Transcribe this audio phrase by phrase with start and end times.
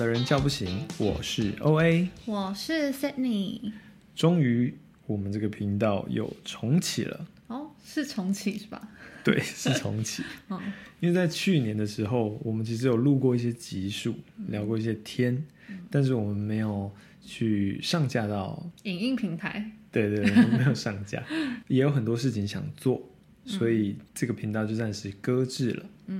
[0.00, 2.08] 的人叫不醒，我是 O A。
[2.24, 3.70] 我是 Sydney。
[4.16, 4.74] 终于，
[5.06, 7.26] 我们这个频道又重启了。
[7.48, 8.88] 哦，是重启是吧？
[9.22, 10.22] 对，是重启。
[10.48, 10.58] 嗯，
[11.00, 14.14] 因为在去年的时候，我们其实有录过一些集数，
[14.48, 15.44] 聊过一些天，
[15.90, 16.90] 但是我们没有
[17.22, 19.70] 去上架到，影音平台。
[19.92, 21.22] 对对对，我们没有上架，
[21.68, 23.06] 也有很多事情想做，
[23.44, 25.84] 所以这个频道就暂时搁置了。
[26.06, 26.19] 嗯，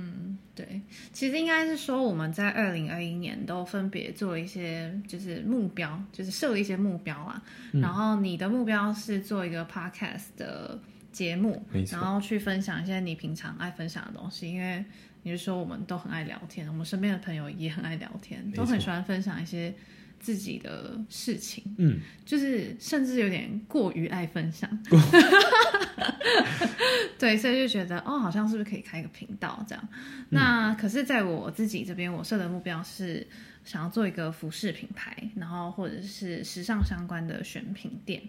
[1.13, 7.41] 其实应该是说我们在二零二一年都分别做了一些就是目标，就是设了一些目标啊。
[7.73, 10.79] 然后你的目标是做一个 podcast 的
[11.11, 11.61] 节目
[11.97, 14.83] 然后去分享一些你平常爱分享的东西，因为
[15.23, 19.73] 你是说我们都很爱聊天，我们身边的朋友也很爱聊天，都很喜欢分享一些
[20.19, 21.63] 自己的事情。
[21.77, 24.69] 嗯，就是甚至有点过于爱分享，
[27.19, 29.89] 对，所以就觉得哦，好像是不是可以开一个频道这样？
[30.29, 33.27] 那可是在我自己这边，我设的目标是
[33.63, 38.23] 想要做一个服饰品牌，然后或者是时尚相关的选品店，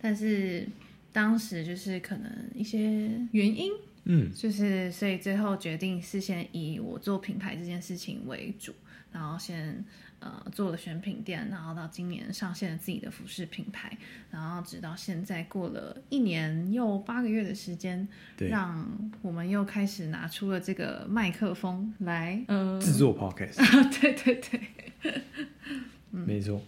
[0.00, 0.66] 但是
[1.12, 3.70] 当时就是可能一些原因，
[4.04, 8.74] 嗯，就是所以最后决定是先以我做品牌这件事情为主，
[9.12, 9.84] 然后先
[10.18, 13.96] 呃做了选品店，然后到今年上线了自己的服饰品牌，
[14.30, 18.86] 然后直到现在过了一年又八个月的时间，对，让
[19.22, 23.56] 我们又开始拿出了这个麦克风来，呃，制作 podcast，
[24.00, 25.22] 对对对，
[26.10, 26.60] 没错。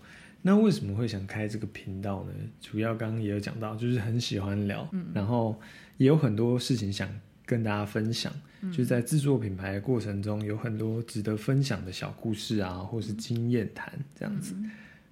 [0.47, 2.33] 那为什么会想开这个频道呢？
[2.61, 5.59] 主要刚刚也有讲到，就是很喜欢聊，然后
[5.97, 7.09] 也有很多事情想
[7.47, 8.31] 跟大家分享。
[8.65, 14.55] 就是在制作品牌的过程中，有很多值得分享的小故事啊，或是经验谈这样子。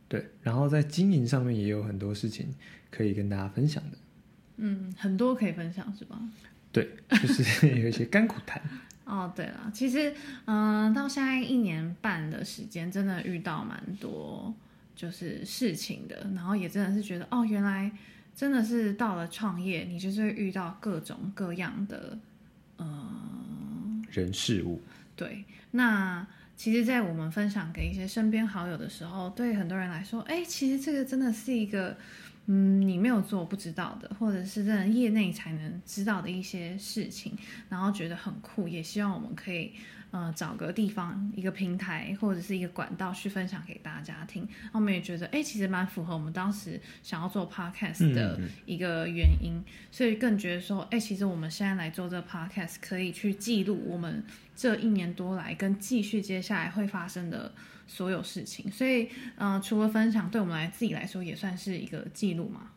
[0.08, 2.46] 对，然后在经营上面也有很多事情
[2.90, 3.98] 可以跟大家分享的。
[4.56, 6.18] 嗯，很多可以分享是吧？
[6.70, 8.62] 对，就是 有一些甘苦谈。
[9.04, 10.14] 哦，对了，其实，
[10.46, 14.54] 嗯、到现在一年半的时间，真的遇到蛮多
[14.94, 17.90] 就是事情的，然后也真的是觉得，哦，原来
[18.34, 22.18] 真的是到了创业，你就是会遇到各种各样的，
[22.78, 24.80] 嗯、人事物，
[25.16, 31.96] 对，那其实，在我们分享给一些身边好友的时候，对很多人来说，哎，其实这个真的是一个，
[32.46, 37.36] 嗯，你没有做不知道的，或者是真的业内才能知道的一些事情，
[37.68, 39.72] 然后觉得很酷，也希望我们可以，
[40.12, 44.46] 呃，找个地方、一个平台或者是一个管道去分享给大家听。
[44.70, 54.22] 我们也觉得，哎，其实蛮符合我们当时想要做 podcast 的嗯嗯一个原因，所以更觉得说，哎，其实我们现在来做这个 podcast，可以去记录我们
[54.54, 57.50] 这一年多来跟继续接下来会发生的
[57.86, 58.70] 所有事情。
[58.70, 62.70] 所以，呃，除了分享，对我们来自己来说也算是一个记录嘛。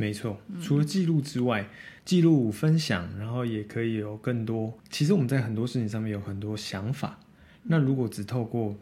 [0.00, 1.68] 没错，除了记录之外，
[2.06, 4.78] 记录分享，然后也可以有更多。
[4.88, 7.18] 其实我们在很多事情上面有很多想法。
[7.64, 8.74] 那如果只透过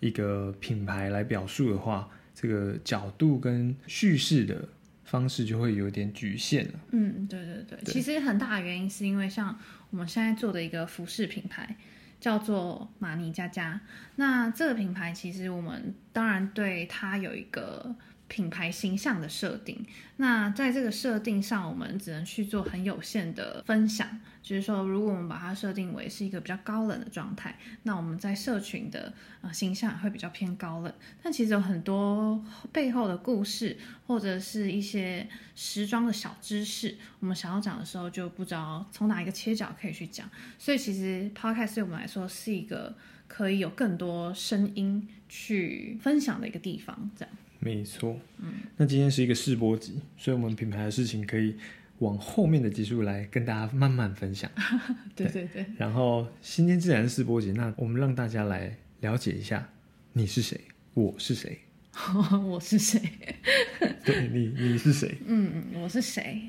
[0.00, 4.68] 一个品牌来表述的话，这个角度跟叙事的
[5.04, 6.74] 方式就会有点局限了。
[6.90, 11.74] 嗯，对对对，对其实很大的原因是因为像我们现在做的一个服饰品牌
[12.20, 13.80] 叫做玛尼佳佳，
[14.16, 17.94] 那这个品牌其实我们当然对它有一个
[18.28, 19.84] 品牌形象的设定，
[20.16, 24.20] 那在这个设定上，我们只能去做很有限的分享。
[24.42, 30.94] 就是说，如果我们把它设定为是一个比较高冷的状态，那我们在社群的呃形象也会比较偏高冷。
[31.20, 32.40] 但其实有很多
[32.72, 33.76] 背后的故事，
[34.06, 40.30] 或者是一些时装的小知识，我们想要讲的时候就不知道从哪一个切角可以去讲。
[40.58, 42.94] 所以其实 podcast 对我们来说是一个
[43.26, 47.10] 可以有更多声音去分享的一个地方。
[47.18, 47.34] 这样，
[47.66, 51.56] 没错，嗯，那今天是一个试播集，所以我们品牌的事情可以
[51.98, 54.48] 往后面的集数来跟大家慢慢分享。
[55.16, 59.68] 对对对，然后今天自然试播集，那我们让大家来了解一下
[60.12, 60.60] 你是谁，
[60.94, 61.58] 我是谁，
[62.46, 63.02] 我是谁？
[64.06, 66.40] 对你你是谁，嗯，我是谁？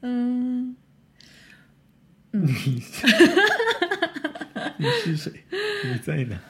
[0.00, 0.74] 嗯，
[2.30, 2.82] 你
[4.78, 5.30] 你是谁，
[5.84, 6.40] 你在哪，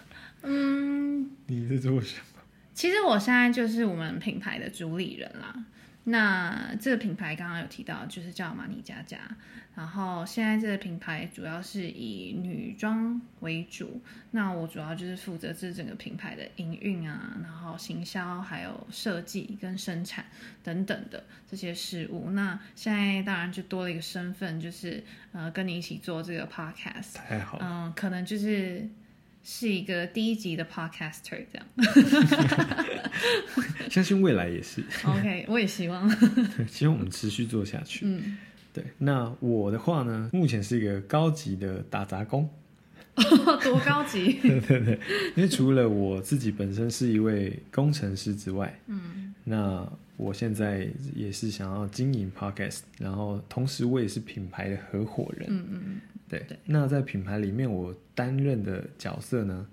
[0.43, 2.34] 嗯，你在做什么？
[2.75, 5.65] 其实我现在就是我们品牌的主理人啦。
[6.07, 9.17] 那这个品牌刚刚有提到，就是叫马尼佳佳。
[9.75, 14.01] 然后现在这个品牌主要是以女装为主，
[14.31, 20.25] 那我主要就是负责这整个品牌的营运啊，然后行销，还有设计跟生产
[20.63, 22.31] 等等的这些事务。
[22.33, 27.15] 那现在当然就多了一个身份，就是呃跟你一起做这个 podcast。
[27.15, 28.87] 太好了，嗯，可能就是
[29.45, 31.67] 是一个第一集的 podcaster 这样。
[33.91, 36.09] 相信未来也是，OK，我也希望。
[36.67, 38.07] 希望我们持续做下去。
[38.07, 38.39] 嗯，
[38.73, 42.49] 对，那我的话呢，目前是一个高级的打杂工，
[43.15, 44.33] 多高级。
[44.43, 44.99] 对对对，
[45.37, 56.47] 因为除了我自己本身是一位工程师之外，嗯，那我现在也是想要经营 podcast，然后同时我也是品牌的合伙人，嗯嗯嗯，对。
[56.65, 59.67] 那在品牌里面，我担任的角色呢，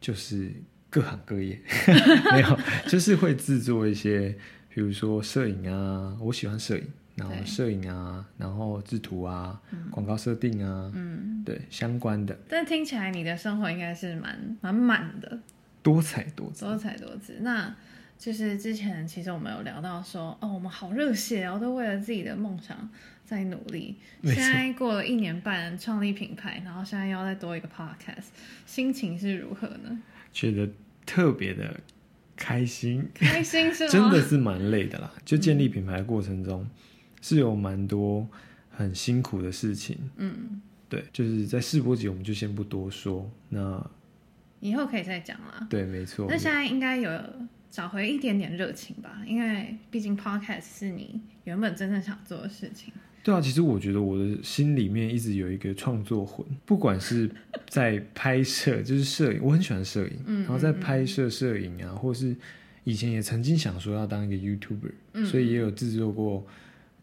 [0.00, 0.50] 就是
[0.90, 1.58] 各行各业，
[2.32, 4.36] 没有，就是会制作一些，
[4.74, 6.84] 比如说摄影啊，我喜欢摄影。
[7.18, 9.60] 然后摄影啊，然后制图啊，
[9.90, 12.38] 广告设定啊，嗯，对相关的。
[12.48, 15.36] 但听起来你的生活应该是蛮蛮满的，
[15.82, 17.38] 多彩多姿，多彩多姿。
[17.40, 17.74] 那
[18.18, 22.90] 就是之前其实我们有聊到说，哦，我们好热血哦，都为了自己的梦想
[23.24, 23.96] 在努力。
[24.24, 28.26] 现在过了一年半创立品牌，然后现在要再多一个 podcast，
[28.66, 30.02] 心情是如何呢？
[30.32, 30.68] 觉得
[31.06, 31.80] 特别的
[32.36, 33.90] 开心，开心是 吗？
[33.90, 36.68] 真的是蛮累的啦，就建立品牌过程中。
[37.20, 38.28] 是有蛮多
[38.70, 43.84] 很辛苦的事情，嗯，对，就是在试播集我们就先不多说，那
[44.60, 45.66] 以后可以再讲啦。
[45.68, 46.28] 对，没错。
[46.30, 47.10] 那现在应该有
[47.70, 52.92] 找回一点点热情吧，因为毕竟 podcast 是你原本真正想做的事情。
[53.22, 57.30] 对啊，其实我觉得我的心里面一直有一个创作魂，不管是
[57.68, 62.34] 在拍摄，就是摄影，我很喜欢摄影，嗯，然后在拍摄摄影啊，或是
[62.84, 66.46] 以前也曾经想说要当一个 YouTuber，嗯，所以也有制作过。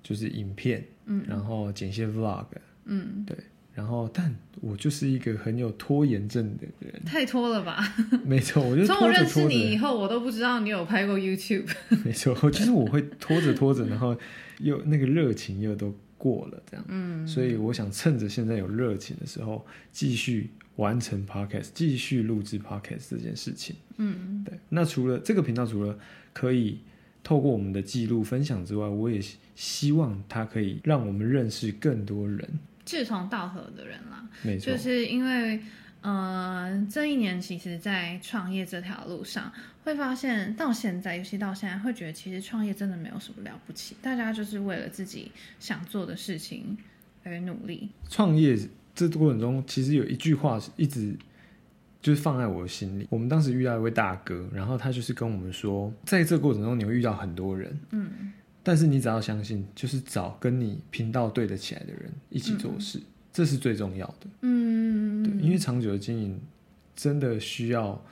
[0.07, 2.45] 就是影片，嗯，然后剪些 vlog，
[2.83, 3.35] 嗯，对，
[3.75, 7.77] 然后但我就是一个很有拖延症的人，太拖了吧？
[8.25, 11.67] 没错，我就从我认识你以后，我都不知道你有拍过 YouTube。
[12.03, 14.17] 没错，就是我会拖着拖着，然后
[14.59, 24.57] 又那个热情又都过了，这样，嗯，所以我想趁着现在有热情的时候，继续完成 podcast，继续录制 podcast 这件事情，嗯，对。
[24.69, 25.99] 那除了这个频道，除了
[26.33, 26.79] 可以。
[27.27, 29.19] 透过我们的记录分享之外，我也
[29.55, 32.47] 希望它可以让我们认识更多人，
[32.85, 34.25] 志同道合的人啦。
[34.43, 35.59] 没错，就是因为，
[36.01, 39.51] 呃，这一年其实，在创业这条路上，
[39.83, 46.77] 会发现到现在，尤其到现在，会觉得其实创业真的没有什么了不起，大家就是为了自己想做的事情
[47.23, 47.89] 而努力。
[48.09, 48.57] 创业
[48.93, 51.15] 这过程中，其实有一句话一直。
[52.01, 53.07] 就是放在我的心里。
[53.09, 58.31] 我们当时遇到一位大哥，然后他就是跟我们说，在这过程中你会遇到很多人，嗯，
[58.65, 62.99] 但是你只要相信，就是找跟你频道对得起来的人一起做事，
[63.31, 66.41] 这是最重要的，嗯，对，因为长久的经营
[66.95, 68.03] 真的需要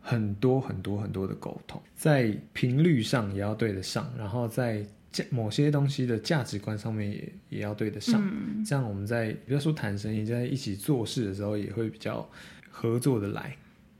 [0.00, 8.20] 很多很多很多的沟通，在频率上也要对得上，然后在价某些东西的价值观上面也也要对得上，
[8.66, 12.28] 这样我们在比如说谈生意，在一起做事的时候也会比较。
[12.76, 13.56] 合作的来，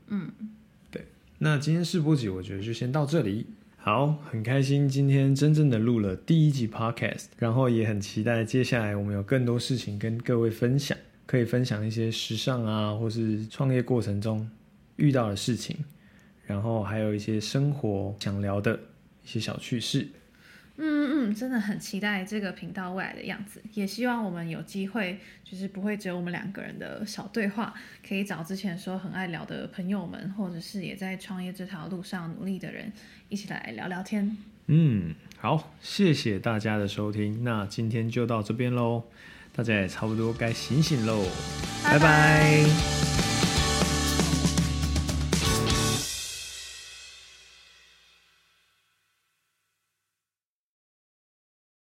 [0.09, 0.29] 嗯，
[0.91, 1.07] 对，
[1.39, 3.47] 那今天试播集我觉得就先到这里。
[3.85, 10.97] 好，很开心今天真正的录了第一集 podcast，然后也很期待接下来我们有更多事情跟各位分享，
[11.27, 14.49] 可以分享一些时尚啊，或是创业过程中
[14.97, 15.77] 遇到的事情，
[16.47, 18.75] 然后还有一些生活想聊的
[19.23, 20.09] 一些小趣事。
[20.77, 27.73] 嗯嗯，真的很期待这个频道未来的样子，也希望我们有机会，就是不会只有我们两个人的小对话，
[28.07, 32.93] 可以找之前说很爱聊的朋友们，或者是也在创业这条路上努力的人，
[33.29, 34.37] 一起来聊聊天。
[34.67, 39.05] 嗯，好，谢谢大家的收听，那今天就到这边喽，
[39.55, 41.25] 大家也差不多该醒醒喽，
[41.85, 43.14] 拜拜。